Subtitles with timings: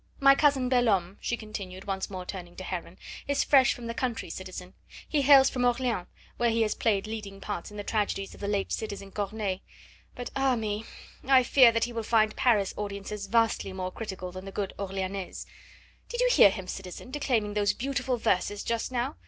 [0.19, 4.31] My cousin Belhomme," she continued, once more turning to Heron, "is fresh from the country,
[4.31, 4.73] citizen.
[5.07, 8.47] He hails from Orleans, where he has played leading parts in the tragedies of the
[8.47, 9.59] late citizen Corneille.
[10.15, 10.85] But, ah me!
[11.25, 15.45] I fear that he will find Paris audiences vastly more critical than the good Orleanese.
[16.09, 19.17] Did you hear him, citizen, declaiming those beautiful verses just now?